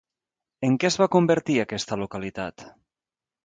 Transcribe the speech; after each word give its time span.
En 0.67 0.77
què 0.83 0.87
es 0.89 0.97
va 1.03 1.09
convertir 1.17 1.59
aquesta 1.67 2.01
localitat? 2.07 2.69